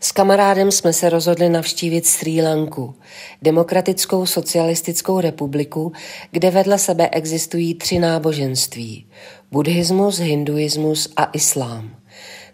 [0.00, 2.94] S kamarádem jsme se rozhodli navštívit Sri Lanku,
[3.42, 5.92] demokratickou socialistickou republiku,
[6.30, 9.06] kde vedle sebe existují tři náboženství.
[9.52, 11.96] Buddhismus, hinduismus a islám.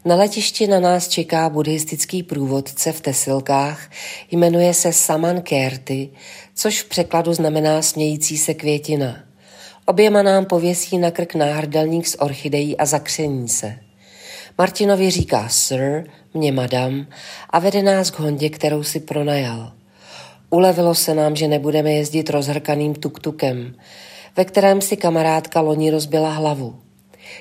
[0.04, 3.90] Na letišti na nás čeká buddhistický průvodce v tesilkách,
[4.30, 6.10] jmenuje se Saman Kerty,
[6.54, 9.24] což v překladu znamená smějící se květina.
[9.86, 13.78] Oběma nám pověsí na krk náhrdelník s orchidejí a zakření se.
[14.58, 17.06] Martinovi říká sir, mě madam
[17.50, 19.72] a vede nás k Hondě, kterou si pronajal.
[20.50, 23.74] Ulevilo se nám, že nebudeme jezdit rozhrkaným tuktukem,
[24.36, 26.76] ve kterém si kamarádka loni rozbila hlavu.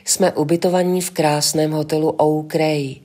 [0.06, 2.96] Jsme ubytovaní v krásném hotelu Oak Ray.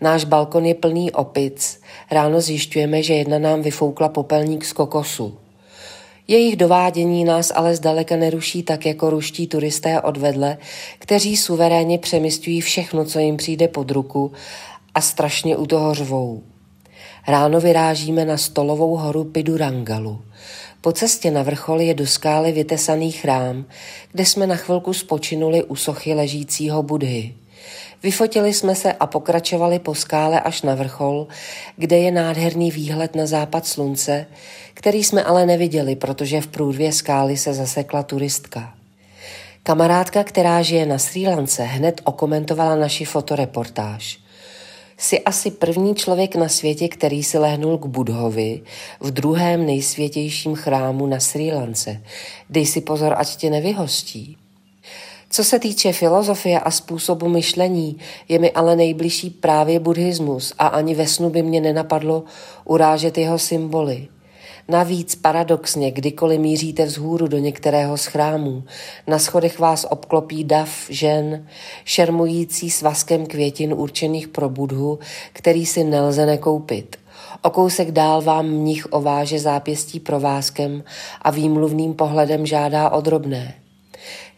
[0.00, 1.80] Náš balkon je plný opic.
[2.10, 5.45] Ráno zjišťujeme, že jedna nám vyfoukla popelník z kokosu.
[6.28, 10.58] Jejich dovádění nás ale zdaleka neruší tak, jako ruští turisté odvedle,
[10.98, 14.32] kteří suverénně přemysťují všechno, co jim přijde pod ruku
[14.94, 16.42] a strašně u toho řvou.
[17.28, 20.20] Ráno vyrážíme na stolovou horu Pidurangalu.
[20.80, 23.64] Po cestě na vrchol je do skály vytesaný chrám,
[24.12, 27.34] kde jsme na chvilku spočinuli u sochy ležícího Budhy.
[28.02, 31.26] Vyfotili jsme se a pokračovali po skále až na vrchol,
[31.76, 34.26] kde je nádherný výhled na západ slunce,
[34.74, 38.74] který jsme ale neviděli, protože v průdvě skály se zasekla turistka.
[39.62, 44.18] Kamarádka, která žije na Sri Lance, hned okomentovala naši fotoreportáž.
[44.98, 48.60] Jsi asi první člověk na světě, který si lehnul k Budhovi
[49.00, 52.02] v druhém nejsvětějším chrámu na Sri Lance.
[52.50, 54.36] Dej si pozor, ať tě nevyhostí.
[55.30, 57.96] Co se týče filozofie a způsobu myšlení,
[58.28, 62.24] je mi ale nejbližší právě buddhismus a ani ve snu by mě nenapadlo
[62.64, 64.08] urážet jeho symboly.
[64.68, 68.64] Navíc paradoxně, kdykoliv míříte vzhůru do některého z chrámů,
[69.06, 71.46] na schodech vás obklopí dav žen,
[71.84, 74.98] šermující svazkem květin určených pro budhu,
[75.32, 76.96] který si nelze nekoupit.
[77.42, 80.84] O kousek dál vám mnich ováže zápěstí provázkem
[81.22, 83.54] a výmluvným pohledem žádá o drobné.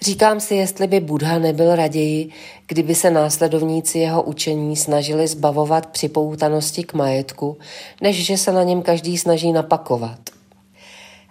[0.00, 2.28] Říkám si, jestli by Buddha nebyl raději,
[2.66, 7.58] kdyby se následovníci jeho učení snažili zbavovat připoutanosti k majetku,
[8.00, 10.18] než že se na něm každý snaží napakovat.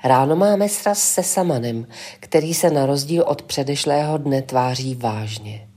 [0.03, 1.87] Ráno máme sraz se Samanem,
[2.19, 5.67] který se na rozdíl od předešlého dne tváří vážně.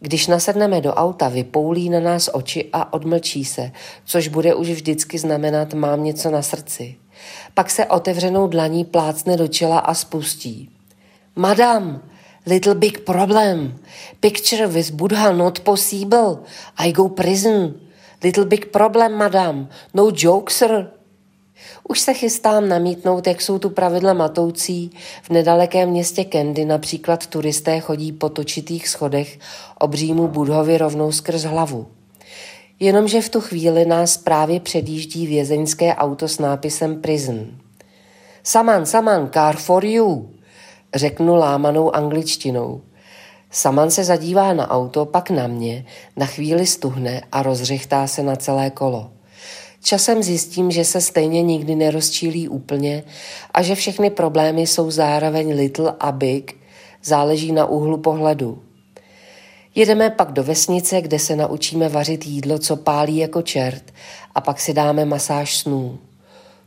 [0.00, 3.72] Když nasedneme do auta, vypoulí na nás oči a odmlčí se,
[4.04, 6.96] což bude už vždycky znamenat mám něco na srdci.
[7.54, 10.70] Pak se otevřenou dlaní plácne do čela a spustí.
[11.38, 12.02] Madam,
[12.46, 13.78] little big problem.
[14.20, 16.42] Picture with Buddha not possible.
[16.76, 17.80] I go prison.
[18.24, 19.68] Little big problem, madam.
[19.94, 20.90] No joke, sir.
[21.88, 24.90] Už se chystám namítnout, jak jsou tu pravidla matoucí.
[25.22, 29.38] V nedalekém městě Candy například turisté chodí po točitých schodech
[29.78, 31.86] obřímu Budhovi rovnou skrz hlavu.
[32.80, 37.46] Jenomže v tu chvíli nás právě předjíždí vězeňské auto s nápisem Prison.
[38.42, 40.37] Saman, saman, car for you
[40.94, 42.80] řeknu lámanou angličtinou.
[43.50, 45.84] Saman se zadívá na auto, pak na mě,
[46.16, 49.10] na chvíli stuhne a rozřechtá se na celé kolo.
[49.82, 53.04] Časem zjistím, že se stejně nikdy nerozčílí úplně
[53.54, 56.56] a že všechny problémy jsou zároveň little a big,
[57.04, 58.62] záleží na úhlu pohledu.
[59.74, 63.94] Jedeme pak do vesnice, kde se naučíme vařit jídlo, co pálí jako čert
[64.34, 65.98] a pak si dáme masáž snů.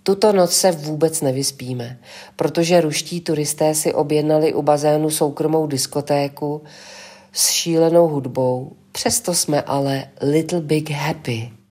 [0.04, 2.00] Tuto noc se vůbec nevyspíme,
[2.36, 6.64] protože ruští turisté si objednali u bazénu soukromou diskotéku
[7.32, 8.72] s šílenou hudbou.
[8.92, 11.61] Přesto jsme ale little big happy.